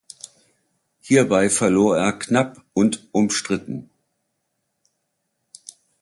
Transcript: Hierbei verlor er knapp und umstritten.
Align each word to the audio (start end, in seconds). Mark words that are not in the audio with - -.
Hierbei 1.01 1.47
verlor 1.51 1.95
er 1.95 2.13
knapp 2.13 2.63
und 2.73 3.07
umstritten. 3.11 3.91